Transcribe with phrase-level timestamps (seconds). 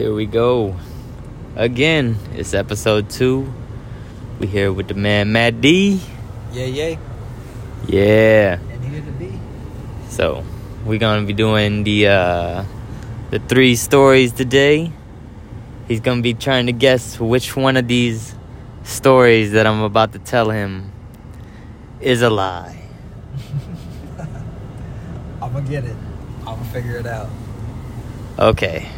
[0.00, 0.76] Here we go.
[1.56, 3.52] Again, it's episode two.
[4.38, 6.00] We here with the man Matt D.
[6.52, 6.96] Yeah, yeah.
[7.86, 8.58] Yeah.
[8.70, 9.38] And here to be.
[10.08, 10.42] So
[10.86, 12.64] we're gonna be doing the uh
[13.28, 14.90] the three stories today.
[15.86, 18.34] He's gonna be trying to guess which one of these
[18.84, 20.92] stories that I'm about to tell him
[22.00, 22.88] is a lie.
[25.42, 25.96] I'm gonna get it.
[26.48, 27.28] I'm gonna figure it out.
[28.38, 28.88] Okay.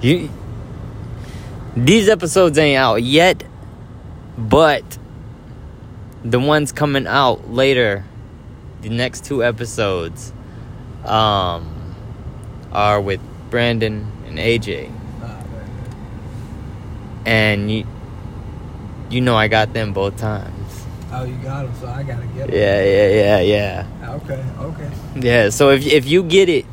[0.00, 0.30] You
[1.76, 3.44] These episodes ain't out yet,
[4.36, 4.98] but
[6.22, 8.04] the ones coming out later,
[8.82, 10.32] the next two episodes
[11.04, 11.94] um
[12.72, 14.92] are with Brandon and AJ.
[17.24, 17.86] And you
[19.08, 20.84] you know I got them both times.
[21.10, 22.54] Oh, you got them, so I gotta get him.
[22.54, 24.10] Yeah, yeah, yeah, yeah.
[24.16, 24.90] Okay, okay.
[25.16, 26.66] Yeah, so if if you get it,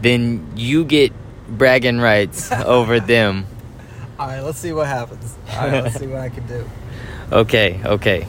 [0.00, 1.12] then you get
[1.48, 3.46] bragging rights over them.
[4.18, 5.36] All right, let's see what happens.
[5.50, 6.68] All right, let's see what I can do.
[7.32, 8.26] Okay, okay.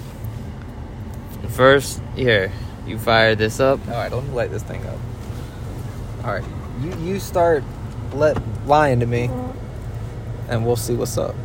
[1.50, 2.50] First, here,
[2.88, 3.86] you fire this up.
[3.90, 4.98] All right, let me light this thing up.
[6.24, 6.46] All right,
[6.82, 7.64] you you start
[8.14, 9.30] let lying to me,
[10.48, 11.36] and we'll see what's up.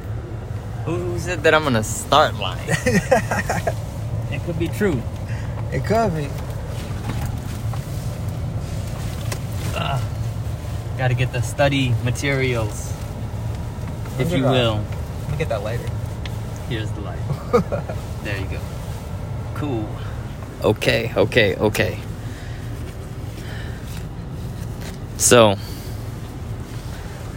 [0.84, 2.66] Who, who said that I'm gonna start lying?
[2.68, 5.02] it could be true.
[5.72, 6.28] It could be.
[9.76, 10.02] Ugh.
[10.96, 12.92] Gotta get the study materials,
[14.20, 14.84] if you will.
[15.22, 15.88] Let me get that later.
[16.68, 17.18] Here's the light.
[18.22, 18.60] There you go.
[19.54, 19.88] Cool.
[20.62, 21.98] Okay, okay, okay.
[25.16, 25.56] So,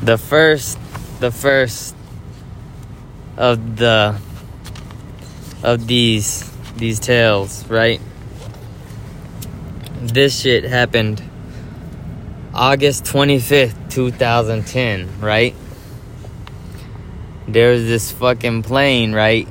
[0.01, 0.77] the first,
[1.21, 1.95] the first
[3.37, 4.19] of the
[5.63, 8.01] of these these tales, right?
[10.01, 11.23] This shit happened
[12.53, 15.55] August 25th, 2010, right?
[17.53, 19.47] There's this fucking plane, right?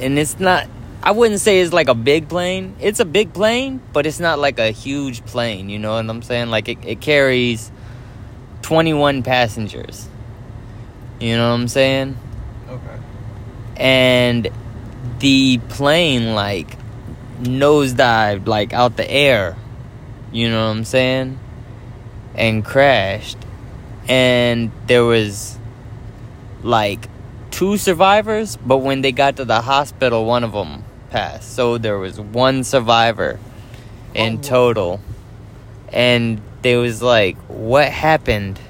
[0.00, 0.68] And it's not
[1.02, 2.76] I wouldn't say it's like a big plane.
[2.80, 6.22] It's a big plane, but it's not like a huge plane, you know what I'm
[6.22, 6.50] saying?
[6.50, 7.70] Like it, it carries
[8.62, 10.08] 21 passengers.
[11.20, 12.16] You know what I'm saying?
[12.68, 12.98] Okay.
[13.78, 14.50] and
[15.20, 16.76] the plane like
[17.40, 19.56] nosedived like out the air
[20.32, 21.38] you know what i'm saying
[22.34, 23.38] and crashed
[24.08, 25.56] and there was
[26.62, 27.08] like
[27.58, 31.56] two survivors but when they got to the hospital one of them passed.
[31.56, 33.40] So there was one survivor
[34.14, 34.40] in Oh.
[34.40, 35.00] total.
[35.92, 38.60] And they was like what happened?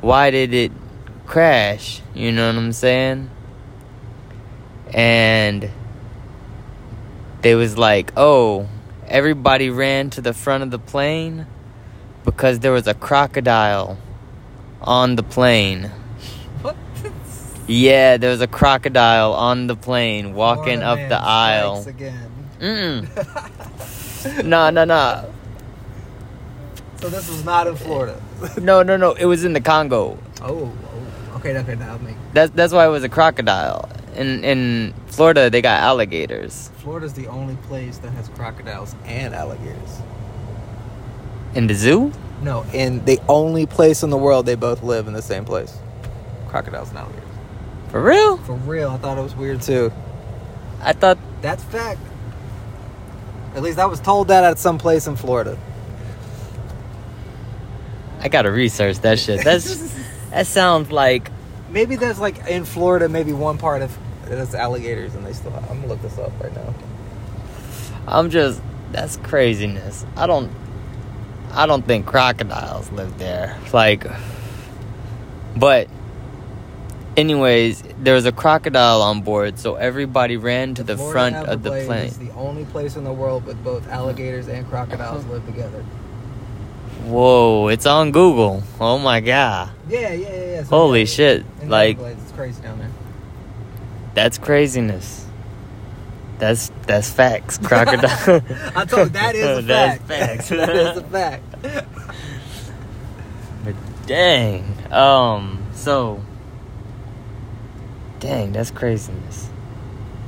[0.00, 0.72] Why did it
[1.26, 2.02] crash?
[2.14, 3.30] You know what i'm saying?
[4.92, 5.70] And
[7.42, 8.66] they was like, "Oh,
[9.06, 11.46] everybody ran to the front of the plane
[12.24, 13.98] because there was a crocodile
[14.82, 15.92] on the plane."
[17.66, 21.84] Yeah, there was a crocodile on the plane walking up the aisle.
[21.86, 22.30] Again.
[22.60, 24.44] Mm.
[24.44, 25.32] no, no, no.
[27.00, 28.20] So this was not in Florida.
[28.60, 29.12] No, no, no.
[29.12, 30.18] It was in the Congo.
[30.42, 33.88] oh, oh, okay, okay, now make That's that's why it was a crocodile.
[34.14, 36.70] In in Florida, they got alligators.
[36.78, 40.00] Florida's the only place that has crocodiles and alligators.
[41.54, 42.12] In the zoo?
[42.42, 45.78] No, in the only place in the world they both live in the same place.
[46.48, 47.25] Crocodiles and alligators.
[47.90, 48.36] For real?
[48.38, 49.92] For real, I thought it was weird too.
[50.82, 52.00] I thought That's fact.
[53.54, 55.58] At least I was told that at some place in Florida.
[58.20, 59.44] I gotta research that shit.
[59.44, 59.94] That's
[60.30, 61.30] that sounds like
[61.70, 63.96] Maybe there's like in Florida, maybe one part of
[64.28, 65.50] it's alligators, and they still.
[65.52, 66.74] Have, I'm gonna look this up right now.
[68.08, 68.60] I'm just
[68.92, 70.06] that's craziness.
[70.16, 70.50] I don't
[71.52, 73.58] I don't think crocodiles live there.
[73.72, 74.06] Like
[75.56, 75.88] but
[77.16, 81.62] anyways, there was a crocodile on board, so everybody ran to the Florida front of
[81.62, 82.06] the plane.
[82.06, 85.84] is the only place in the world with both alligators and crocodiles live together.
[87.04, 88.62] Whoa, it's on Google.
[88.80, 89.70] Oh my god.
[89.88, 90.44] Yeah, yeah, yeah.
[90.44, 90.62] yeah.
[90.64, 91.46] So, Holy yeah, shit.
[91.64, 92.90] Like it's crazy down there.
[94.14, 95.24] that's craziness.
[96.38, 97.58] That's that's facts.
[97.58, 98.42] Crocodile.
[98.76, 100.08] I told you, that is a That's fact.
[100.08, 100.48] facts.
[100.50, 101.44] that is a fact.
[103.64, 103.74] But
[104.06, 104.92] dang.
[104.92, 106.22] Um, so
[108.20, 109.48] dang, that's craziness.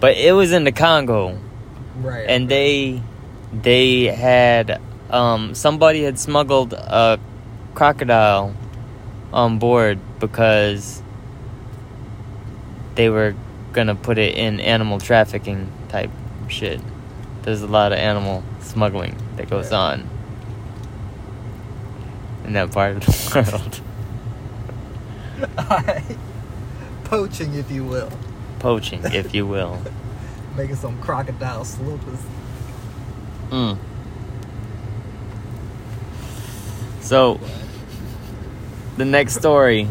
[0.00, 1.38] But it was in the Congo
[2.00, 2.26] Right.
[2.28, 3.02] and they
[3.52, 4.80] they had
[5.10, 7.18] um somebody had smuggled a
[7.74, 8.54] crocodile
[9.32, 11.02] on board because
[12.94, 13.34] they were
[13.72, 16.10] gonna put it in animal trafficking type
[16.48, 16.80] shit.
[17.42, 19.78] There's a lot of animal smuggling that goes Yeah.
[19.78, 20.08] on
[22.44, 23.80] in that part of the
[25.48, 26.16] world.
[27.08, 28.12] Poaching, if you will.
[28.58, 29.80] Poaching, if you will.
[30.56, 32.18] Making some crocodile slopers.
[33.48, 33.78] Mm.
[37.00, 37.40] So,
[38.98, 39.88] the next story,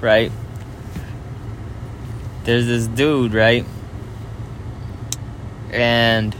[0.00, 0.30] right?
[2.44, 3.66] There's this dude, right?
[5.72, 6.36] And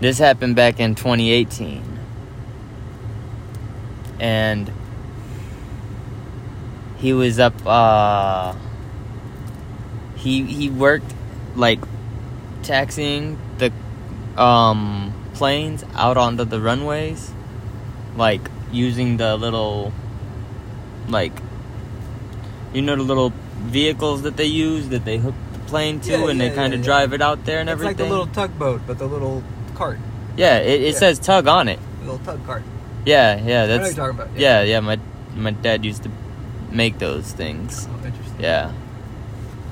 [0.00, 1.82] this happened back in 2018.
[4.20, 4.70] And
[6.98, 8.54] he was up uh
[10.16, 11.12] he he worked
[11.56, 11.80] like
[12.62, 13.72] taxiing the
[14.40, 17.30] um planes out onto the runways
[18.16, 19.92] like using the little
[21.08, 21.32] like
[22.74, 26.28] you know the little vehicles that they use that they hook the plane to Yeah,
[26.28, 26.84] and they kind of yeah, yeah.
[26.84, 29.42] drive it out there and it's everything It's like the little tugboat, but the little
[29.74, 29.98] cart.
[30.36, 30.98] yeah it, it yeah.
[30.98, 32.62] says tug on it The little tug cart.
[33.06, 34.38] yeah yeah I know what that's you're talking about.
[34.38, 34.98] yeah yeah my
[35.36, 36.10] my dad used to
[36.70, 37.88] make those things
[38.38, 38.42] Oh.
[38.42, 38.72] Yeah.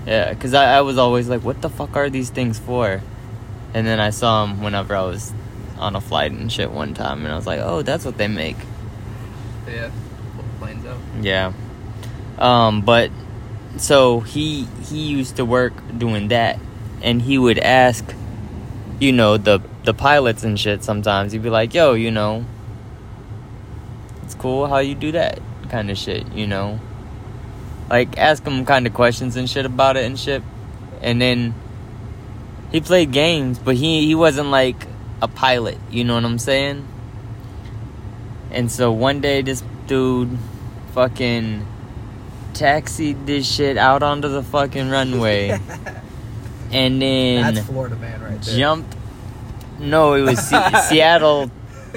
[0.06, 3.02] Yeah, because I, I was always like, what the fuck are these things for?
[3.74, 5.32] And then I saw them whenever I was
[5.78, 8.28] on a flight and shit one time, and I was like, oh, that's what they
[8.28, 8.56] make.
[9.68, 9.90] Yeah.
[10.58, 10.98] Planes out.
[11.20, 11.52] Yeah.
[12.38, 13.10] Um, but
[13.78, 16.58] so he he used to work doing that,
[17.02, 18.04] and he would ask,
[19.00, 20.84] you know, the the pilots and shit.
[20.84, 22.44] Sometimes he'd be like, yo, you know,
[24.22, 26.78] it's cool how you do that kind of shit, you know.
[27.88, 30.42] Like ask him kind of questions and shit about it and shit,
[31.02, 31.54] and then
[32.72, 34.86] he played games, but he he wasn't like
[35.22, 35.78] a pilot.
[35.90, 36.86] You know what I'm saying?
[38.50, 40.36] And so one day this dude
[40.94, 41.66] fucking
[42.54, 45.50] taxied this shit out onto the fucking runway
[46.72, 48.56] and then That's Florida man right there.
[48.58, 48.96] jumped
[49.78, 51.50] no it was Se- Seattle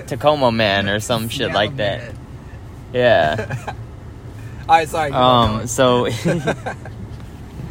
[0.06, 2.18] Tacoma man or some shit Seattle like that man.
[2.94, 3.74] yeah
[4.70, 5.12] Alright, sorry.
[5.12, 6.08] um so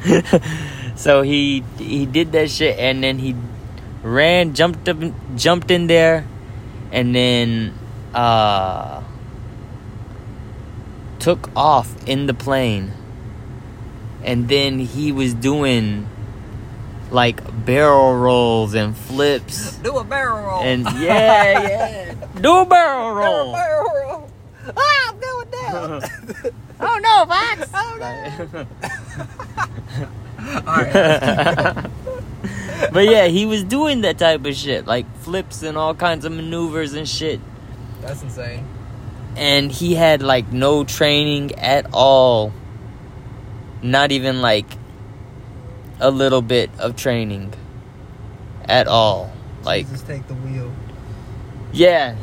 [0.96, 3.36] so he he did that shit and then he
[4.02, 4.98] ran jumped up
[5.36, 6.26] jumped in there
[6.90, 7.74] and then
[8.14, 9.02] uh
[11.18, 12.92] took off in the plane
[14.24, 16.08] and then he was doing
[17.10, 20.60] like barrel rolls and flips Do a barrel roll.
[20.62, 24.30] and yeah yeah do a barrel Do a roll barrel roll.
[24.76, 26.02] Ah, I'm going down.
[26.80, 28.66] Oh no Fox oh no.
[30.66, 30.92] Alright.
[32.92, 36.32] but yeah, he was doing that type of shit, like flips and all kinds of
[36.32, 37.40] maneuvers and shit.
[38.00, 38.66] That's insane.
[39.36, 42.52] And he had like no training at all.
[43.82, 44.66] Not even like
[46.00, 47.52] a little bit of training
[48.64, 49.32] at all.
[49.64, 50.72] Like, just take the wheel.
[51.72, 52.16] yeah.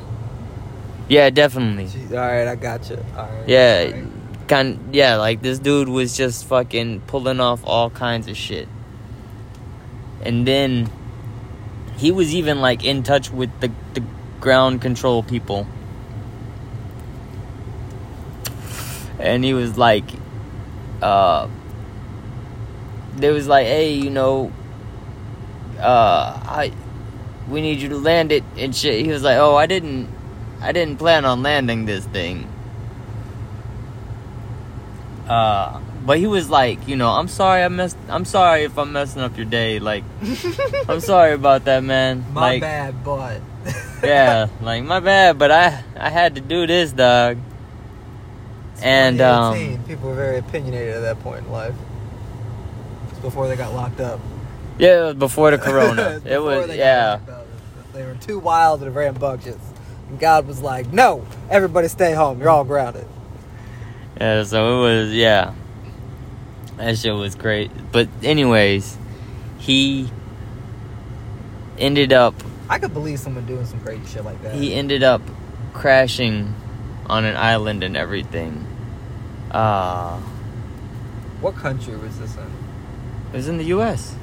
[1.08, 1.88] Yeah, definitely.
[2.12, 2.98] All right, I got you.
[3.16, 3.48] All right.
[3.48, 4.15] Yeah, all right.
[4.48, 8.68] Kind yeah, like this dude was just fucking pulling off all kinds of shit.
[10.22, 10.90] And then
[11.98, 14.04] he was even like in touch with the the
[14.40, 15.68] ground control people.
[19.20, 20.06] And he was like
[21.02, 21.48] uh
[23.16, 24.52] they was like, "Hey, you know,
[25.80, 26.74] uh I
[27.50, 30.10] we need you to land it and shit." He was like, "Oh, I didn't
[30.62, 32.50] I didn't plan on landing this thing."
[35.28, 37.98] Uh, but he was like, you know, I'm sorry I messed.
[38.10, 39.80] I'm sorry if I'm messing up your day.
[39.80, 40.04] Like,
[40.88, 42.26] I'm sorry about that, man.
[42.32, 43.42] My like, bad, but.
[44.04, 47.40] yeah, like my bad, but I I had to do this, dog.
[48.74, 51.74] It's And um, people were very opinionated at that point in life.
[53.10, 54.20] It's before they got locked up.
[54.78, 56.22] yeah, it was before the corona.
[56.24, 57.20] It was they got yeah.
[57.94, 59.58] They were too wild and rambunctious.
[60.10, 62.40] And God was like, "No, everybody stay home.
[62.40, 63.08] You're all grounded."
[64.20, 64.44] Yeah.
[64.44, 65.54] So it was yeah.
[66.78, 67.72] That shit was great.
[67.92, 68.98] But anyways,
[69.60, 70.10] he
[71.78, 72.34] ended up
[72.70, 74.56] I could believe someone doing some crazy shit like that.
[74.56, 75.22] he ended up
[75.74, 76.54] crashing
[77.06, 78.66] on an island and everything.
[79.52, 80.20] Uh
[81.42, 82.44] what country was this in?
[83.34, 84.16] it was in the US.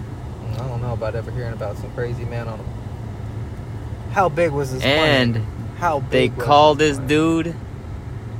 [0.54, 4.12] I don't know about ever hearing about some crazy man on a.
[4.12, 5.46] How big was this And plane?
[5.78, 7.08] How They big was called this plane?
[7.08, 7.54] dude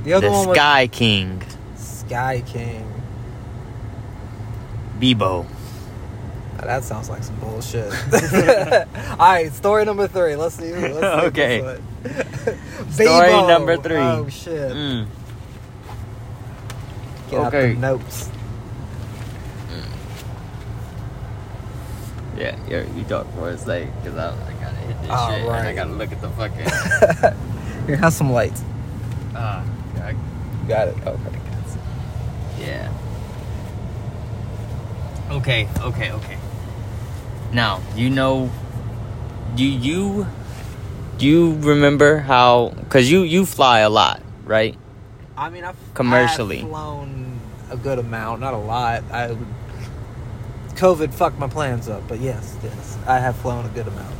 [0.03, 1.43] the other the one Sky King,
[1.75, 2.89] Sky King.
[4.99, 5.45] Beebo.
[6.57, 7.91] Now, that sounds like some bullshit.
[9.11, 10.35] All right, story number three.
[10.35, 10.71] Let's see.
[10.73, 11.59] Let's see Okay.
[12.91, 13.47] Story Beebo.
[13.47, 13.97] number three.
[13.97, 14.71] Oh shit!
[14.71, 15.07] Mm.
[17.29, 17.73] Get out okay.
[17.73, 18.29] the notes.
[22.37, 25.41] Yeah, yeah, you talk for a sec, cause I, I gotta hit this All shit
[25.45, 26.57] and I gotta look at the fucking.
[27.87, 28.63] Here, have some lights.
[29.35, 29.65] Ah, I,
[30.63, 30.95] you got it.
[31.05, 31.39] Okay.
[32.59, 32.91] Yeah.
[35.31, 36.37] Okay, okay, okay.
[37.51, 38.49] Now, you know
[39.55, 40.27] do you
[41.17, 44.75] do you remember how cuz you you fly a lot, right?
[45.37, 47.39] I mean, I've commercially I've flown
[47.69, 49.03] a good amount, not a lot.
[49.11, 49.35] I
[50.75, 54.15] COVID fucked my plans up, but yes, yes, I have flown a good amount.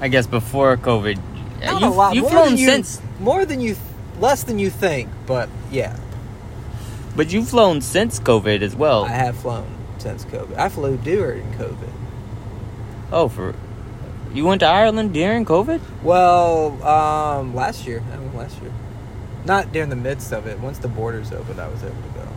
[0.00, 1.18] I guess before COVID,
[1.64, 2.14] not you, a lot.
[2.14, 3.74] You've more flown you, since more than you
[4.20, 5.98] less than you think, but yeah,
[7.16, 9.04] but you've flown since COVID as well.
[9.04, 9.66] I have flown
[9.98, 10.56] since COVID.
[10.56, 11.92] I flew during COVID.
[13.12, 13.54] oh, for
[14.32, 15.80] you went to Ireland during COVID?
[16.04, 18.70] Well, um, last year, I mean, last year,
[19.44, 20.60] not during the midst of it.
[20.60, 22.28] Once the borders opened, I was able to go.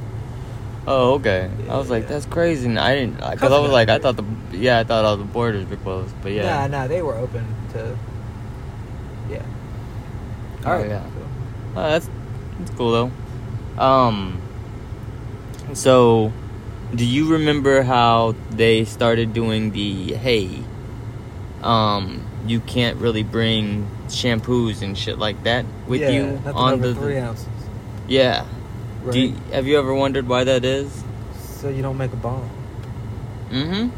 [0.86, 1.50] Oh, okay.
[1.70, 2.10] I was like, yeah.
[2.10, 2.68] that's crazy.
[2.68, 5.24] And I didn't because I was like, I thought the yeah, I thought all the
[5.24, 6.68] borders were closed, but yeah.
[6.68, 7.98] Nah, nah, they were open to.
[9.30, 9.46] Yeah.
[10.66, 10.90] Oh, All right.
[10.90, 11.06] yeah.
[11.76, 12.10] Oh, that's
[12.60, 13.82] that's cool though.
[13.82, 14.42] Um.
[15.74, 16.32] So,
[16.94, 20.60] do you remember how they started doing the hey?
[21.64, 26.94] Um, you can't really bring shampoos and shit like that with yeah, you on the
[26.94, 27.48] three ounces.
[28.08, 28.46] yeah.
[29.02, 29.16] Right.
[29.16, 31.04] You, have you ever wondered why that is?
[31.40, 32.50] so you don't make a bomb.
[33.50, 33.90] Mm-hmm.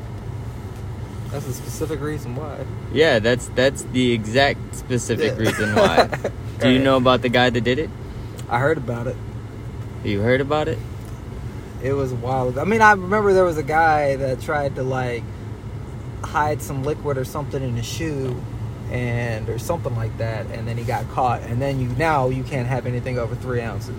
[1.31, 2.63] That's a specific reason why.
[2.93, 5.45] Yeah, that's that's the exact specific Yeah.
[5.45, 6.09] reason why.
[6.59, 7.89] Do you know about the guy that did it?
[8.49, 9.15] I heard about it.
[10.03, 10.77] You heard about it?
[11.83, 12.53] It was ago.
[12.59, 15.23] I mean, I remember there was a guy that tried to like
[16.23, 18.39] hide some liquid or something in his shoe,
[18.91, 21.41] and or something like that, and then he got caught.
[21.41, 23.95] And then you now you can't have anything over three ounces.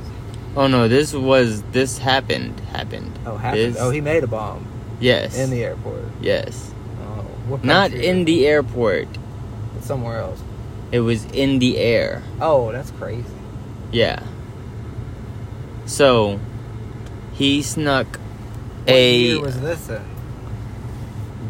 [0.57, 3.13] Oh no, this was this happened happened.
[3.27, 3.75] Oh, happened.
[3.75, 4.67] This- Oh, he made a bomb
[5.01, 6.05] yes in the airport.
[6.21, 6.73] yes,
[7.03, 9.09] Oh, what not in the airport.
[9.83, 10.41] somewhere else.
[10.93, 12.23] It was in the air.
[12.41, 13.25] Oh, that's crazy.
[13.93, 14.23] Yeah.
[15.85, 16.39] So
[17.35, 19.19] he snuck What a.
[19.19, 20.03] year was this in?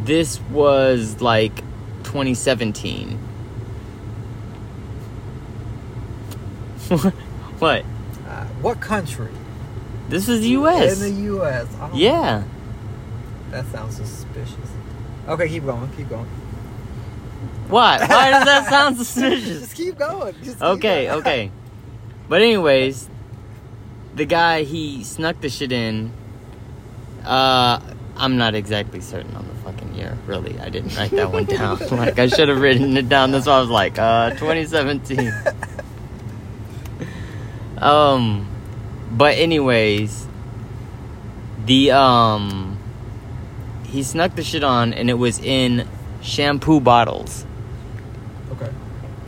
[0.05, 1.57] this was like
[2.05, 3.19] 2017.
[7.59, 7.85] what?
[8.26, 9.28] Uh, what country?
[10.09, 11.02] This is the U.S.
[11.02, 11.66] In the U.S.
[11.81, 12.45] Oh, yeah.
[13.50, 14.71] That sounds suspicious.
[15.26, 15.90] Okay, keep going.
[15.97, 16.28] Keep going.
[17.69, 17.99] Why?
[18.07, 19.61] Why does that sound suspicious?
[19.61, 20.35] Just keep going.
[20.43, 21.19] Just keep Okay, going.
[21.21, 21.51] okay.
[22.29, 23.09] But anyways,
[24.15, 26.13] the guy he snuck the shit in.
[27.25, 27.81] Uh,
[28.17, 30.17] I'm not exactly certain on the fucking year.
[30.27, 31.79] Really, I didn't write that one down.
[31.91, 33.31] like I should have written it down.
[33.33, 35.33] That's why I was like, uh, 2017.
[37.79, 38.47] um,
[39.11, 40.27] but anyways,
[41.67, 42.79] the um,
[43.87, 45.87] he snuck the shit on, and it was in
[46.23, 47.45] shampoo bottles.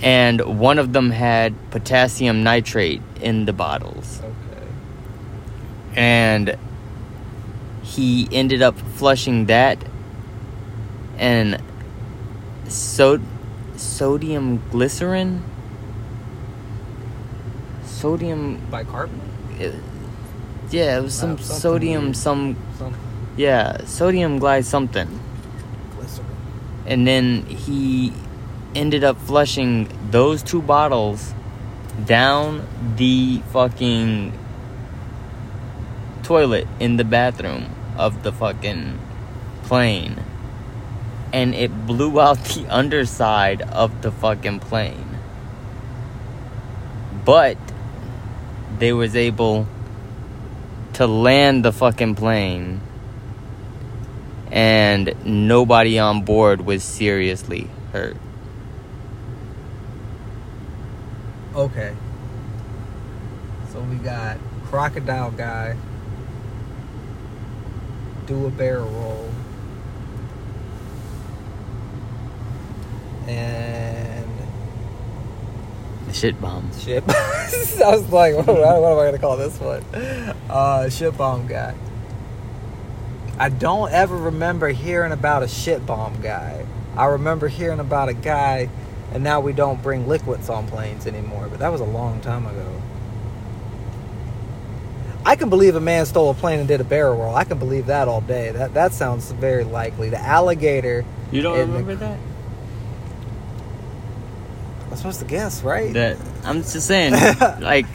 [0.02, 4.66] And one of them had potassium nitrate in the bottles Okay.
[5.96, 6.56] and
[7.82, 9.78] he ended up flushing that
[11.18, 11.60] and
[12.68, 13.18] so
[13.76, 15.42] sodium glycerin
[17.84, 19.74] sodium Bicarbonate.
[20.70, 22.16] yeah it was some Uh, sodium weird.
[22.16, 22.94] some Some
[23.36, 25.08] yeah sodium glide something
[25.96, 26.26] glycerin.
[26.86, 28.12] and then he
[28.74, 31.32] ended up flushing those two bottles
[32.04, 34.32] down the fucking
[36.22, 38.98] toilet in the bathroom of the fucking
[39.64, 40.22] plane.
[41.32, 45.18] And it blew out the underside of the fucking plane.
[47.24, 47.58] But
[48.78, 49.66] they was able
[50.94, 52.80] to land the fucking plane.
[54.50, 58.16] And nobody on board was seriously hurt.
[61.58, 61.92] Okay.
[63.72, 65.76] So we got crocodile guy.
[68.26, 69.30] Do a barrel roll.
[73.26, 74.24] And
[76.06, 76.70] the Shit bomb.
[76.78, 77.02] ship.
[77.08, 77.50] I
[77.90, 79.82] was like, what, what am I gonna call this one?
[80.48, 81.74] Uh, shit bomb guy.
[83.38, 86.64] I don't ever remember hearing about a shit bomb guy.
[86.96, 88.68] I remember hearing about a guy,
[89.12, 91.48] and now we don't bring liquids on planes anymore.
[91.48, 92.82] But that was a long time ago.
[95.24, 97.34] I can believe a man stole a plane and did a barrel roll.
[97.34, 98.50] I can believe that all day.
[98.50, 100.08] That that sounds very likely.
[100.08, 101.04] The alligator.
[101.30, 102.18] You don't in the- remember that?
[104.90, 105.92] I'm supposed to guess, right?
[105.92, 107.12] That I'm just saying.
[107.60, 107.86] like,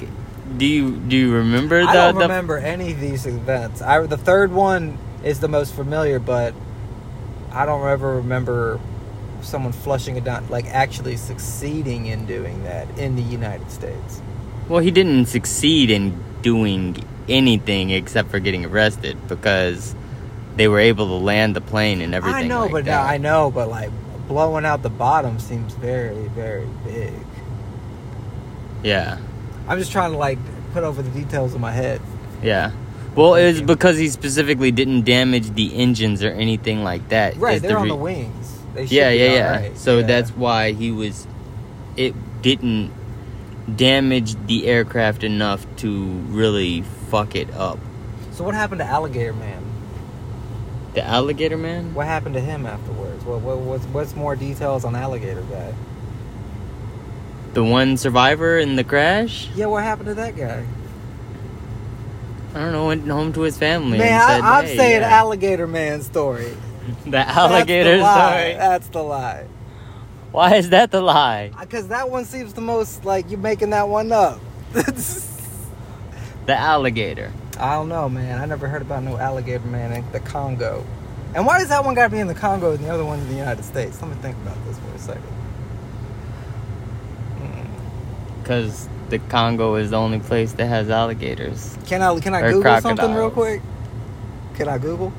[0.58, 3.82] do you do you remember the I don't the remember any of these events.
[3.82, 6.54] I the third one is the most familiar, but
[7.52, 8.80] I don't ever remember
[9.44, 14.22] someone flushing it down, like actually succeeding in doing that in the United States.
[14.70, 19.96] Well, he didn't succeed in doing anything except for getting arrested because
[20.56, 22.46] they were able to land the plane and everything.
[22.46, 23.10] I know, like but that.
[23.10, 23.90] I know, but like
[24.28, 27.14] blowing out the bottom seems very, very big.
[28.84, 29.18] Yeah,
[29.68, 30.38] I'm just trying to like
[30.74, 32.02] put over the details in my head.
[32.42, 32.72] yeah.
[33.16, 37.38] Well, it was because he specifically didn't damage the engines or anything like that.
[37.38, 38.43] Right, is they're on re- the wings.
[38.74, 39.52] They Yeah, yeah, yeah.
[39.60, 39.78] right.
[39.78, 40.08] So Yeah.
[40.08, 41.28] that's why he was.
[41.96, 42.92] It didn't
[43.76, 47.80] damage the aircraft enough to really fuck it up.
[48.32, 49.62] So what happened to Alligator Man?
[50.94, 51.94] The alligator man.
[51.96, 53.26] What happened to him afterwards?
[53.26, 55.74] What, what what's what's more details on Alligator Guy?
[57.54, 59.50] The one survivor in the crash.
[59.56, 60.64] Yeah, what happened to that guy?
[62.54, 62.88] I don't know.
[62.88, 63.98] Went home to his family.
[63.98, 66.54] Man, and said, I, I'm "Hey, saying yeah." Alligator Man story.
[67.06, 68.40] the alligator That's the lie.
[68.42, 68.54] story.
[68.54, 69.48] That's the lie.
[70.32, 71.52] Why is that the lie?
[71.60, 74.40] Because that one seems the most like you're making that one up.
[76.46, 77.32] The alligator.
[77.58, 78.42] I don't know, man.
[78.42, 80.86] I never heard about no alligator man in the Congo.
[81.36, 83.20] And why does that one got to be in the Congo and the other one
[83.20, 84.02] in the United States?
[84.02, 85.24] Let me think about this for a second.
[87.40, 88.42] Hmm.
[88.42, 91.78] Because the Congo is the only place that has alligators.
[91.86, 93.62] Can I can I Google something real quick?
[94.56, 95.14] Can I Google?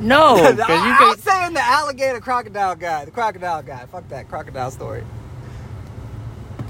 [0.00, 3.86] No, because you I'm saying the alligator crocodile guy, the crocodile guy.
[3.86, 5.04] Fuck that crocodile story.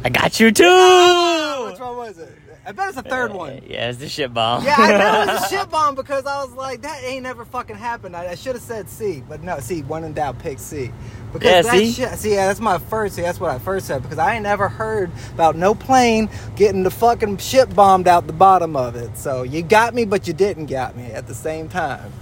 [0.04, 0.64] I got you too.
[1.66, 2.36] Which one was it?
[2.66, 3.54] I bet it's the third one.
[3.54, 4.64] Uh, yeah, it's the shit bomb.
[4.64, 7.44] Yeah, I know it was a shit bomb because I was like, that ain't never
[7.44, 8.16] fucking happened.
[8.16, 9.82] I, I should have said C, but no, C.
[9.82, 10.92] One in doubt, pick C.
[11.32, 11.86] Because Yeah, that see?
[11.86, 12.10] shit.
[12.18, 13.16] See, yeah, that's my first.
[13.16, 16.82] See, that's what I first said because I ain't never heard about no plane getting
[16.82, 19.16] the fucking shit bombed out the bottom of it.
[19.18, 22.12] So you got me, but you didn't got me at the same time.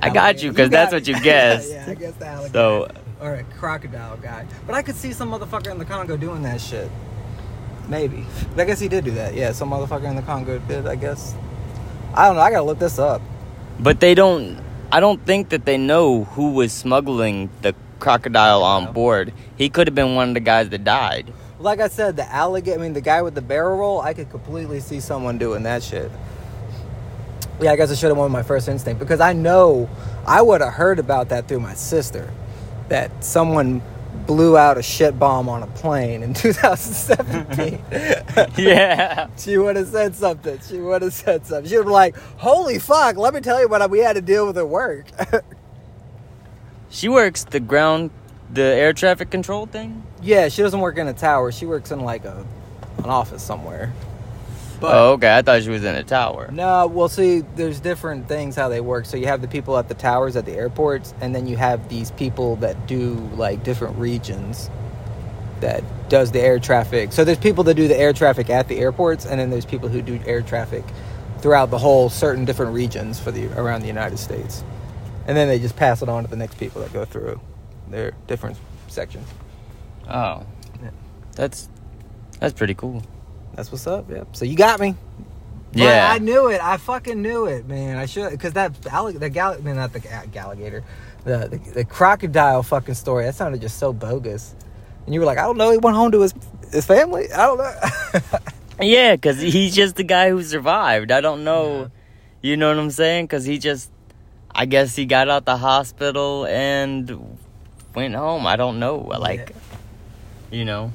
[0.00, 1.70] I got you because that's what you guessed.
[1.70, 2.52] yeah, I guess the alligator.
[2.52, 2.88] So
[3.20, 4.46] Or a crocodile guy.
[4.66, 6.90] But I could see some motherfucker in the Congo doing that shit.
[7.88, 8.24] Maybe.
[8.54, 9.34] But I guess he did do that.
[9.34, 11.34] Yeah, some motherfucker in the Congo did, I guess.
[12.14, 12.42] I don't know.
[12.42, 13.22] I gotta look this up.
[13.80, 14.60] But they don't.
[14.90, 19.32] I don't think that they know who was smuggling the crocodile on board.
[19.56, 21.32] He could have been one of the guys that died.
[21.58, 24.30] Like I said, the alligator, I mean, the guy with the barrel roll, I could
[24.30, 26.10] completely see someone doing that shit.
[27.60, 29.88] Yeah, I guess I should have went with my first instinct because I know
[30.26, 32.32] I would have heard about that through my sister.
[32.88, 33.82] That someone
[34.26, 37.82] blew out a shit bomb on a plane in 2017.
[38.56, 39.28] yeah.
[39.36, 40.58] She would have said something.
[40.68, 41.68] She would have said something.
[41.68, 43.16] She would be like, "Holy fuck!
[43.16, 45.06] Let me tell you what we had to deal with at work."
[46.90, 48.10] She works the ground,
[48.50, 50.02] the air traffic control thing.
[50.22, 51.52] yeah, she doesn't work in a tower.
[51.52, 52.46] She works in like a
[52.98, 53.92] an office somewhere.
[54.80, 55.36] But oh, okay.
[55.36, 56.50] I thought she was in a tower.
[56.52, 59.06] no, well, see, there's different things how they work.
[59.06, 61.88] So you have the people at the towers at the airports, and then you have
[61.88, 64.70] these people that do like different regions
[65.60, 67.12] that does the air traffic.
[67.12, 69.88] So there's people that do the air traffic at the airports, and then there's people
[69.88, 70.84] who do air traffic
[71.40, 74.62] throughout the whole certain different regions for the around the United States,
[75.26, 77.40] and then they just pass it on to the next people that go through
[77.88, 79.26] their different sections.
[80.08, 80.44] Oh,
[80.82, 80.90] Yeah.
[81.34, 81.68] that's
[82.38, 83.02] that's pretty cool.
[83.58, 84.08] That's what's up.
[84.08, 84.36] Yep.
[84.36, 84.94] So you got me.
[85.72, 86.08] But Yeah.
[86.12, 86.60] I knew it.
[86.62, 87.96] I fucking knew it, man.
[87.98, 90.00] I should because that allig- the gal, I mean, not the
[90.36, 90.84] alligator,
[91.24, 93.24] the, the the crocodile fucking story.
[93.24, 94.54] That sounded just so bogus.
[95.06, 95.72] And you were like, I don't know.
[95.72, 96.34] He went home to his
[96.70, 97.32] his family.
[97.32, 98.20] I don't know.
[98.80, 101.10] Yeah, because he's just the guy who survived.
[101.10, 101.90] I don't know.
[102.42, 103.24] You know what I'm saying?
[103.24, 103.90] Because he just,
[104.54, 107.36] I guess he got out the hospital and
[107.92, 108.46] went home.
[108.46, 108.98] I don't know.
[108.98, 109.52] Like,
[110.52, 110.92] you know.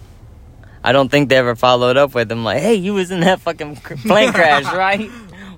[0.83, 3.39] I don't think they ever followed up with him like, hey, you was in that
[3.41, 5.09] fucking plane crash, right?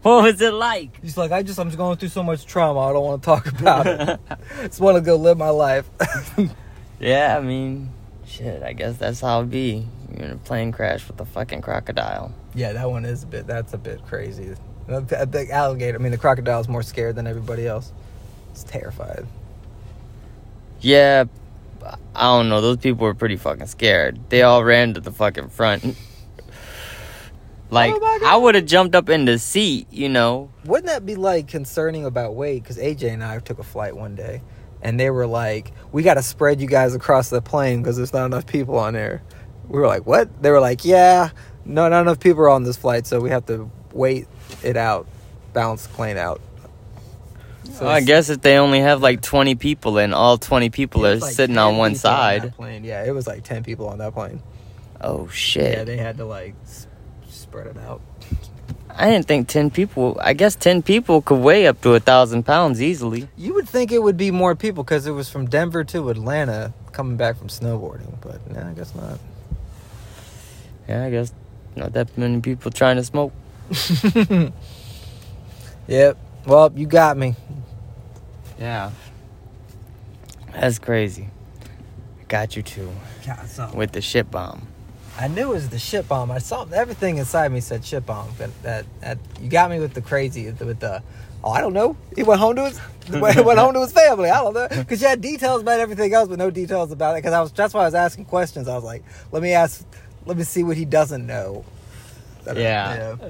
[0.03, 1.01] What was it like?
[1.01, 2.79] He's like, I just I'm just going through so much trauma.
[2.81, 4.19] I don't want to talk about it.
[4.61, 5.89] just want to go live my life.
[6.97, 7.91] Yeah, I mean,
[8.25, 9.85] shit, I guess that's how it be.
[10.15, 12.33] You're in a plane crash with a fucking crocodile.
[12.53, 13.45] yeah, that one is a bit.
[13.47, 14.55] That's a bit crazy.
[14.88, 15.99] The, alligator.
[15.99, 17.91] I mean, the crocodile is more scared than everybody else.
[18.51, 19.27] It's terrified.
[20.79, 21.25] Yeah,
[22.15, 22.62] I don't know.
[22.62, 24.19] Those people were pretty fucking scared.
[24.30, 25.95] They all ran to the fucking front.
[27.69, 28.19] Like, Oh.
[28.26, 30.50] I would have jumped up in the seat, you know.
[30.65, 32.63] Wouldn't that be like concerning about weight?
[32.63, 34.41] Because AJ and I took a flight one day,
[34.82, 38.13] and they were like, "We got to spread you guys across the plane because there's
[38.13, 39.24] not enough people on there."
[39.67, 41.30] We were like, "What?" They were like, "Yeah,
[41.65, 44.28] no, not enough people are on this flight, so we have to wait
[44.63, 45.08] it out,
[45.54, 46.39] balance the plane out."
[47.73, 51.15] So I guess if they only have like 20 people and all 20 people are
[51.17, 52.54] like sitting on one side.
[52.56, 52.84] plane.
[52.84, 54.41] Yeah, it was like ten people on that plane.
[55.01, 55.78] Oh, shit.
[55.78, 56.88] Yeah, they had to like s-
[57.30, 58.01] spread it out.
[58.97, 62.43] I didn't think 10 people, I guess 10 people could weigh up to a thousand
[62.43, 63.28] pounds easily.
[63.36, 66.73] You would think it would be more people because it was from Denver to Atlanta
[66.93, 69.19] coming back from snowboarding, but no, I guess not.
[70.88, 71.34] Yeah, I guess
[71.75, 73.34] not that many people trying to smoke.
[75.88, 76.17] yep.
[76.45, 77.36] Well, you got me.
[78.60, 78.91] Yeah.
[80.53, 81.29] That's crazy.
[82.27, 82.91] Got you too
[83.47, 84.67] so with the shit bomb.
[85.17, 86.31] I knew it was the shit bomb.
[86.31, 89.93] I saw everything inside me said shit bomb, but that, that you got me with
[89.93, 91.01] the crazy with the.
[91.43, 91.95] Oh, I don't know.
[92.15, 92.79] He went home to his
[93.10, 94.29] went home to his family.
[94.29, 97.19] I don't know because you had details about everything else, but no details about it.
[97.19, 98.67] Because I was that's why I was asking questions.
[98.67, 99.86] I was like, let me ask,
[100.25, 101.63] let me see what he doesn't know.
[102.45, 103.17] Yeah.
[103.19, 103.29] know.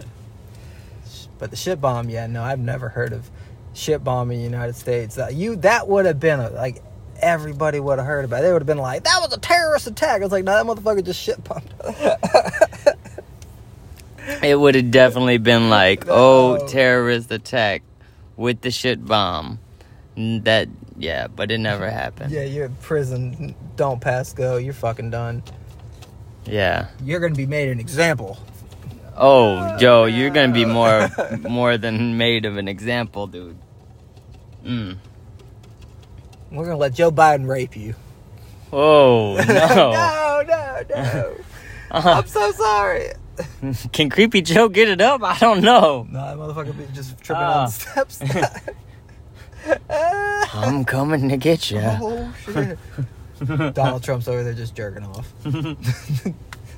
[1.37, 3.29] But the ship bomb, yeah, no, I've never heard of
[3.73, 5.15] ship bomb in the United States.
[5.15, 6.81] That you that would have been a, like
[7.19, 8.39] everybody would have heard about.
[8.39, 8.43] it.
[8.43, 10.21] They would have been like, that was a terrorist attack.
[10.21, 11.73] I was like, no, that motherfucker just shit bombed.
[14.41, 17.83] It would have definitely been like, oh, terrorist attack
[18.35, 19.59] with the shit bomb.
[20.17, 20.67] That,
[20.97, 22.31] yeah, but it never happened.
[22.31, 23.53] Yeah, you're in prison.
[23.75, 24.57] Don't pass go.
[24.57, 25.43] You're fucking done.
[26.45, 26.87] Yeah.
[27.03, 28.37] You're gonna be made an example.
[29.17, 31.09] Oh, Joe, you're gonna be more,
[31.41, 33.57] more than made of an example, dude.
[34.65, 34.97] Mm.
[36.51, 37.95] We're gonna let Joe Biden rape you.
[38.73, 39.91] Oh no.
[39.93, 41.35] no, no, no.
[41.91, 42.09] Uh-huh.
[42.09, 43.11] I'm so sorry.
[43.93, 45.21] Can Creepy Joe get it up?
[45.23, 46.05] I don't know.
[46.09, 47.61] No, that motherfucker be just tripping Ah.
[47.61, 48.19] on steps.
[50.53, 51.79] I'm coming to get you.
[51.81, 52.33] oh.
[53.71, 55.31] Donald Trump's over there just jerking off.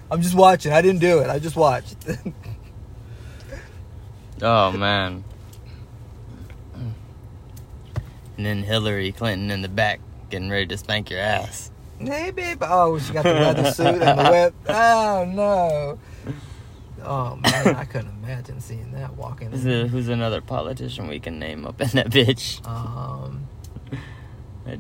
[0.10, 0.72] I'm just watching.
[0.72, 1.30] I didn't do it.
[1.30, 1.96] I just watched.
[4.40, 5.24] Oh man.
[8.38, 11.72] And then Hillary Clinton in the back getting ready to spank your ass.
[12.00, 12.62] hey, babe.
[12.62, 14.54] Oh, she got the leather suit and the whip.
[14.70, 16.00] Oh no.
[17.04, 19.50] Oh man, I couldn't imagine seeing that walking.
[19.52, 22.64] Who's, a, who's another politician we can name up in that bitch?
[22.68, 23.48] Um,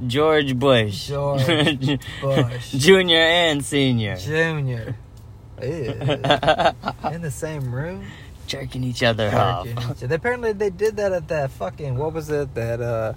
[0.05, 1.07] George Bush.
[1.07, 1.45] George
[2.21, 2.71] Bush.
[2.73, 4.17] Junior and senior.
[4.17, 4.95] Junior.
[7.11, 8.05] In the same room.
[8.47, 9.67] Jerking each other off.
[9.67, 10.15] Each other.
[10.15, 12.53] Apparently, they did that at that fucking what was it?
[12.55, 13.13] That uh,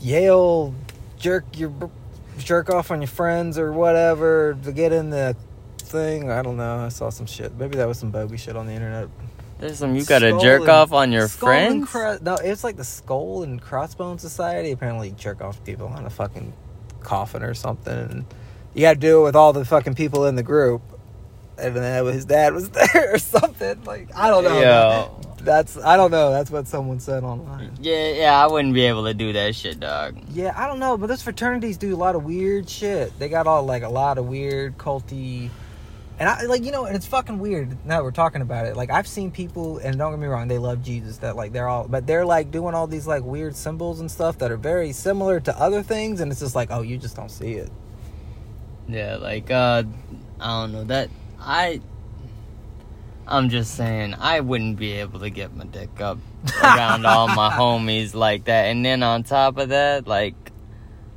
[0.00, 0.74] Yale
[1.18, 1.72] jerk your
[2.38, 5.36] jerk off on your friends or whatever to get in the
[5.78, 6.30] thing.
[6.30, 6.84] I don't know.
[6.84, 7.56] I saw some shit.
[7.56, 9.08] Maybe that was some bogey shit on the internet.
[9.58, 11.88] There's some you gotta jerk and- off on your friends?
[11.88, 14.72] Cro- no, it's like the Skull and Crossbone Society.
[14.72, 16.52] Apparently, you jerk off people on a fucking
[17.00, 18.24] coffin or something, and
[18.74, 20.82] you got to do it with all the fucking people in the group.
[21.56, 23.84] And then his dad was there or something.
[23.84, 24.60] Like I don't know.
[24.60, 25.20] Yo.
[25.44, 26.30] That's I don't know.
[26.30, 27.72] That's what someone said online.
[27.80, 30.18] Yeah, yeah, I wouldn't be able to do that shit, dog.
[30.30, 33.16] Yeah, I don't know, but those fraternities do a lot of weird shit.
[33.18, 35.50] They got all like a lot of weird culty,
[36.18, 37.84] and I like you know, and it's fucking weird.
[37.84, 40.48] Now that we're talking about it, like I've seen people, and don't get me wrong,
[40.48, 41.18] they love Jesus.
[41.18, 44.38] That like they're all, but they're like doing all these like weird symbols and stuff
[44.38, 47.30] that are very similar to other things, and it's just like, oh, you just don't
[47.30, 47.70] see it.
[48.88, 49.84] Yeah, like uh
[50.40, 51.08] I don't know that
[51.40, 51.80] I
[53.26, 56.18] I'm just saying I wouldn't be able to get my dick up
[56.62, 58.66] around all my homies like that.
[58.66, 60.34] And then on top of that, like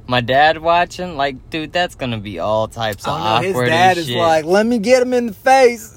[0.07, 3.47] my dad watching, like dude, that's gonna be all types of I don't know.
[3.47, 4.17] His awkward dad is shit.
[4.17, 5.93] like, let me get him in the face.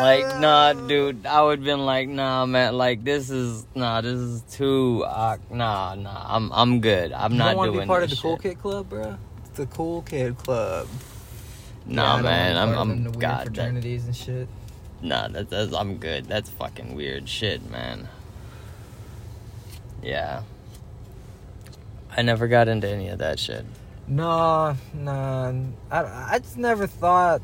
[0.00, 4.42] Like, nah, dude, I would been like, nah, man, like this is nah, this is
[4.50, 7.12] too, uh, nah, nah, I'm, I'm good.
[7.12, 8.88] I'm You not don't want doing to be part of the this cool kid club,
[8.88, 9.18] bro.
[9.58, 10.86] The cool kid club.
[11.84, 14.48] Nah, don't man, I'm, be part of I'm, God, that, fraternities and shit.
[15.02, 16.26] nah, that's, that's, I'm good.
[16.26, 18.08] That's fucking weird shit, man.
[20.00, 20.42] Yeah.
[22.16, 23.64] I never got into any of that shit.
[24.06, 25.52] Nah, nah.
[25.90, 27.42] I, I just never thought,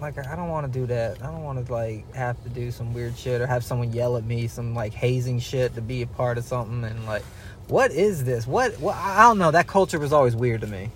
[0.00, 1.20] like, I don't want to do that.
[1.20, 4.16] I don't want to, like, have to do some weird shit or have someone yell
[4.16, 6.84] at me, some, like, hazing shit to be a part of something.
[6.84, 7.24] And, like,
[7.66, 8.46] what is this?
[8.46, 8.94] What, what?
[8.94, 9.50] I don't know.
[9.50, 10.90] That culture was always weird to me.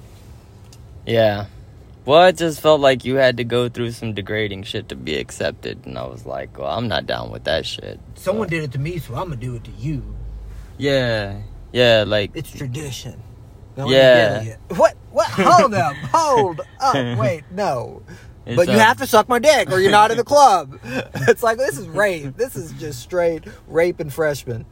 [1.06, 1.46] Yeah.
[2.04, 5.16] Well, it just felt like you had to go through some degrading shit to be
[5.16, 8.00] accepted, and I was like, well, I'm not down with that shit.
[8.14, 10.02] Someone So- did it to me, so I'm going to do it to you.
[10.78, 13.22] Yeah, yeah, like It's tradition.
[13.76, 14.00] No, Yeah.
[14.00, 14.58] I'm an idiot.
[14.76, 14.96] What?
[15.12, 15.28] What?
[15.28, 15.94] Hold up.
[16.12, 17.18] Hold up.
[17.18, 18.02] Wait, no.
[18.46, 20.78] it's, but you uh, have to suck my dick or you're not in the club.
[21.28, 22.36] It's like, this is rape.
[22.36, 24.64] This is just straight rape and freshman.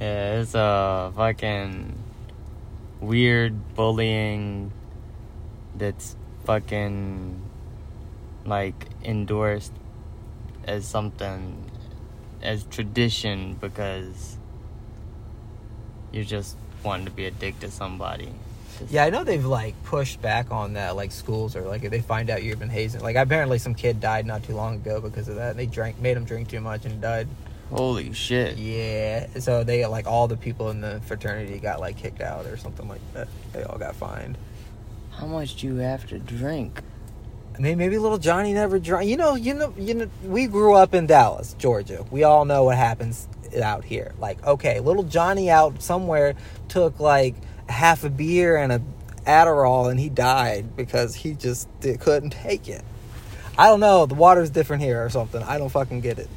[0.00, 1.94] Yeah, it's a fucking
[3.00, 4.72] weird bullying
[5.74, 7.40] that's fucking
[8.44, 9.72] like endorsed
[10.64, 11.70] as something
[12.42, 14.36] as tradition because
[16.12, 18.32] you're just wanting to be a dick to somebody.
[18.90, 20.94] Yeah, I know they've like pushed back on that.
[20.94, 23.00] Like schools or like if they find out you've been hazing.
[23.00, 25.56] Like apparently some kid died not too long ago because of that.
[25.56, 27.28] They drank, made him drink too much and died.
[27.70, 28.56] Holy shit.
[28.56, 32.56] Yeah, so they like all the people in the fraternity got like kicked out or
[32.56, 33.28] something like that.
[33.52, 34.38] They all got fined.
[35.10, 36.80] How much do you have to drink?
[37.54, 39.08] I mean, maybe little Johnny never drank.
[39.08, 40.10] You know, you know, you know.
[40.24, 42.04] We grew up in Dallas, Georgia.
[42.10, 43.28] We all know what happens
[43.60, 44.14] out here.
[44.18, 46.34] Like, okay, little Johnny out somewhere
[46.68, 47.34] took like
[47.68, 48.82] half a beer and a
[49.28, 51.68] Adderall and he died because he just
[52.00, 52.82] couldn't take it.
[53.58, 54.06] I don't know.
[54.06, 55.42] The water's different here or something.
[55.42, 56.28] I don't fucking get it.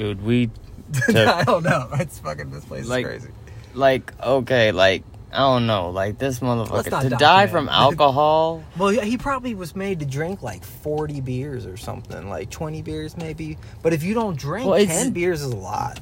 [0.00, 0.50] Dude, we
[1.08, 1.88] I don't know.
[1.94, 3.28] It's fucking this place Like, is crazy.
[3.74, 7.50] like okay, like I don't know, like this motherfucker not to die document.
[7.50, 8.64] from alcohol.
[8.78, 12.80] Well, he he probably was made to drink like 40 beers or something, like 20
[12.82, 13.58] beers maybe.
[13.82, 16.00] But if you don't drink, Well, 10 beers is a lot.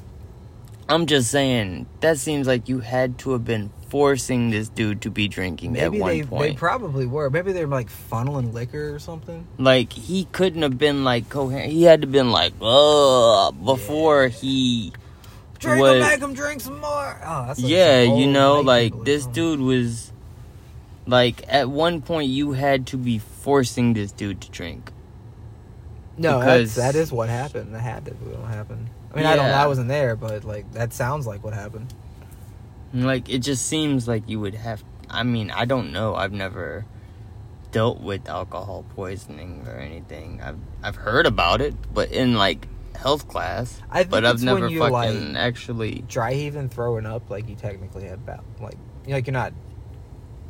[0.89, 5.11] I'm just saying that seems like you had to have been forcing this dude to
[5.11, 7.29] be drinking Maybe at one they, they probably were.
[7.29, 9.45] Maybe they were like funneling liquor or something.
[9.59, 11.71] like he couldn't have been like coherent.
[11.71, 14.91] He had to been like ugh before he
[15.59, 17.21] Drink was- him, make him drink some more.
[17.23, 20.11] Oh, yeah, you know, like this dude was
[21.05, 24.91] like at one point you had to be forcing this dude to drink.
[26.19, 27.73] No, because- that's, what happened.
[27.73, 28.13] That had to
[28.45, 28.89] happen.
[29.13, 29.45] I mean, I don't.
[29.45, 31.93] I wasn't there, but like that sounds like what happened.
[32.93, 34.83] Like it just seems like you would have.
[35.09, 36.15] I mean, I don't know.
[36.15, 36.85] I've never
[37.71, 40.41] dealt with alcohol poisoning or anything.
[40.43, 43.81] I've I've heard about it, but in like health class.
[43.89, 46.03] I But I've never you fucking like actually.
[46.07, 49.53] dry heaving, throwing up, like you technically have about like you know, like you're not.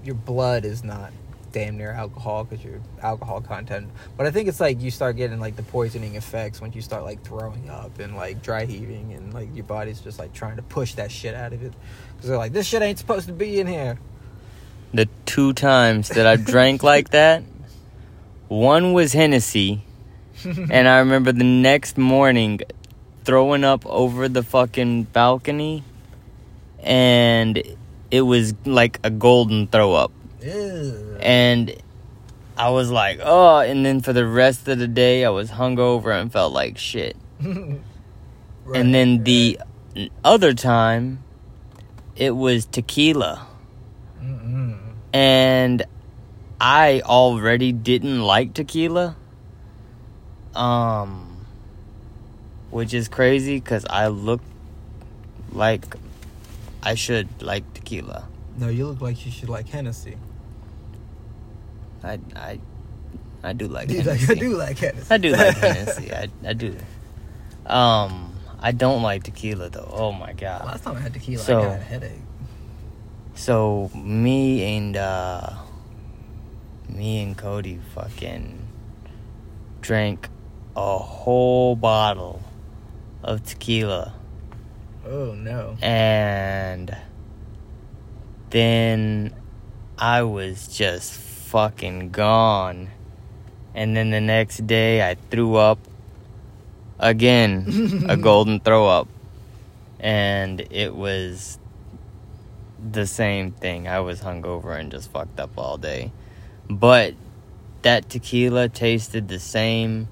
[0.03, 1.11] Your blood is not
[1.51, 3.89] damn near alcohol because your alcohol content.
[4.17, 7.03] But I think it's like you start getting like the poisoning effects once you start
[7.03, 10.61] like throwing up and like dry heaving and like your body's just like trying to
[10.61, 11.73] push that shit out of it
[12.15, 13.99] because they're like this shit ain't supposed to be in here.
[14.93, 17.43] The two times that I drank like that,
[18.47, 19.83] one was Hennessy,
[20.43, 22.59] and I remember the next morning
[23.23, 25.83] throwing up over the fucking balcony,
[26.81, 27.61] and
[28.09, 30.11] it was like a golden throw up.
[30.41, 31.17] Ew.
[31.19, 31.75] And
[32.57, 36.19] I was like, oh, and then for the rest of the day, I was hungover
[36.19, 37.15] and felt like shit.
[38.65, 39.25] Right, and then right.
[39.25, 39.59] the
[40.23, 41.23] other time,
[42.15, 43.47] it was tequila.
[44.21, 44.77] Mm-mm.
[45.11, 45.83] and
[46.61, 49.15] I already didn't like tequila.
[50.53, 51.45] Um,
[52.69, 54.41] which is crazy because I look
[55.51, 55.95] like
[56.83, 58.27] I should like tequila.
[58.57, 60.17] No, you look like you should like Hennessy.
[62.03, 62.59] I I
[63.43, 64.31] I do like Hennessy.
[64.31, 65.07] I do like Hennessy.
[65.13, 66.13] I do like Hennessy.
[66.13, 66.75] I I do.
[67.65, 69.89] Um, I don't like tequila though.
[69.93, 70.65] Oh my god.
[70.65, 72.11] Last time I had tequila, So- I got a headache.
[73.35, 75.51] So me and uh
[76.89, 78.67] me and Cody fucking
[79.81, 80.27] drank
[80.75, 82.41] a whole bottle
[83.23, 84.13] of tequila
[85.07, 85.77] Oh no.
[85.81, 86.95] and
[88.49, 89.33] then
[89.97, 91.13] I was just
[91.49, 92.89] fucking gone.
[93.73, 95.79] And then the next day I threw up
[96.99, 99.07] again, a golden throw up.
[99.99, 101.59] And it was
[102.79, 103.87] the same thing.
[103.87, 106.11] I was hungover and just fucked up all day.
[106.69, 107.15] But
[107.81, 110.07] that tequila tasted the same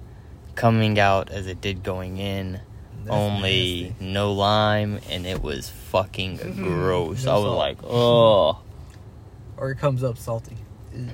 [0.55, 2.61] coming out as it did going in.
[3.03, 4.05] That's only nasty.
[4.05, 7.27] no lime and it was fucking gross.
[7.27, 8.59] I was like, oh.
[9.55, 10.57] Or it comes up salty.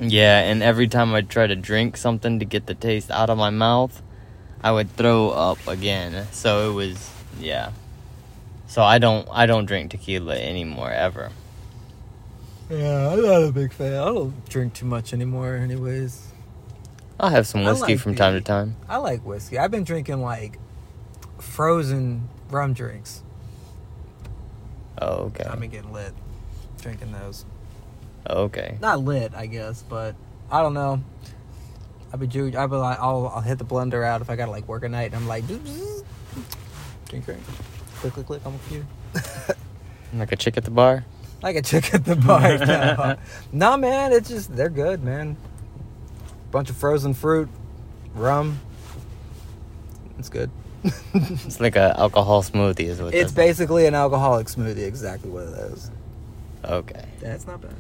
[0.02, 3.38] Yeah, and every time I try to drink something to get the taste out of
[3.38, 4.02] my mouth,
[4.62, 6.28] I would throw up again.
[6.32, 7.72] So it was yeah.
[8.68, 11.32] So I don't I don't drink tequila anymore ever.
[12.70, 13.94] Yeah, I'm not a big fan.
[13.94, 16.28] I don't drink too much anymore, anyways.
[17.20, 18.76] I'll have some whiskey like from the- time to time.
[18.90, 19.58] I like whiskey.
[19.60, 20.58] I've been drinking like
[21.40, 23.22] frozen rum drinks.
[25.02, 25.44] Oh, okay.
[25.44, 26.14] I've been getting lit
[26.82, 27.46] drinking those.
[28.30, 28.78] Okay.
[28.82, 30.16] Not lit, I guess, but
[30.52, 31.04] I don't know.
[32.12, 34.52] I'll be ju- I'll be like, I'll, I'll hit the blender out if I gotta
[34.52, 35.64] like work a night, and I'm like, drink,
[37.10, 37.26] drink,
[37.96, 38.86] click, click, click on the computer.
[40.14, 41.06] Like a chick at the bar?
[41.44, 42.58] like a chick at the bar.
[42.66, 43.18] no.
[43.52, 45.36] nah, man, it's just they're good, man.
[46.52, 47.50] Bunch of frozen fruit,
[48.16, 48.60] rum.
[50.18, 50.50] It's good.
[51.14, 55.54] It's like a alcohol smoothie is what It's basically an alcoholic smoothie, exactly what it
[55.72, 55.92] is.
[56.66, 57.06] Okay.
[57.20, 57.76] That's not bad.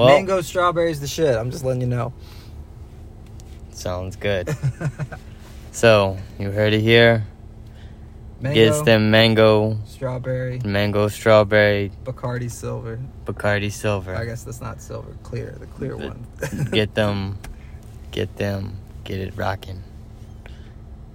[0.00, 1.36] Well, Mango strawberries, the shit.
[1.36, 2.12] I'm just letting you know.
[3.70, 4.48] sounds good.
[5.72, 7.24] So, you heard it here.
[8.40, 12.98] Mango, Gets them mango, strawberry, mango strawberry, Bacardi silver.
[13.24, 14.16] Bacardi silver.
[14.16, 16.26] I guess that's not silver, clear, the clear The- one.
[16.72, 17.38] get them,
[18.10, 19.84] get them, get it rocking.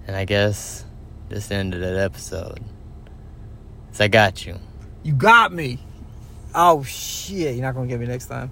[0.06, 0.86] And I guess
[1.28, 2.60] this ended the that episode.
[3.92, 4.58] So I got you.
[5.02, 5.80] You got me.
[6.54, 7.56] Oh shit!
[7.56, 8.50] You're not gonna get me next time.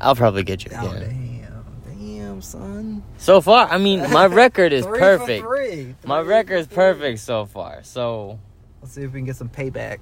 [0.00, 1.42] I'll probably get you Oh again.
[1.88, 2.16] damn, damn.
[2.18, 3.02] Damn, son.
[3.18, 5.44] So far, I mean, my record is Three for perfect.
[5.44, 5.94] three.
[6.04, 7.82] My record is perfect so far.
[7.82, 8.38] So
[8.82, 9.98] Let's see if we can get some payback.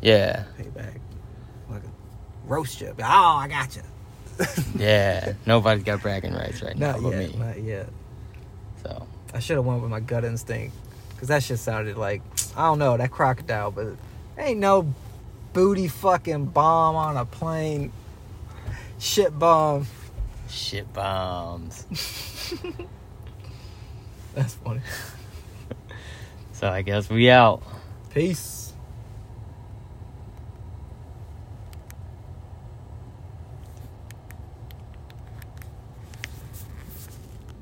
[0.00, 0.98] yeah, Payback.
[1.70, 1.82] Look,
[2.46, 2.94] roast you.
[2.98, 3.82] Oh, I got you.
[4.78, 5.34] yeah.
[5.46, 7.34] Nobody's got bragging rights right now Not but me.
[7.38, 7.88] Not yet.
[8.82, 10.74] So I should have went with my gut instinct
[11.10, 12.22] because that shit sounded like
[12.56, 13.88] I don't know that crocodile, but
[14.38, 14.92] ain't no
[15.52, 17.92] booty fucking bomb on a plane.
[19.02, 19.84] Shit bomb.
[20.48, 21.86] shit bombs.
[24.34, 24.80] That's funny.
[26.52, 27.64] So I guess we out.
[28.10, 28.61] Peace.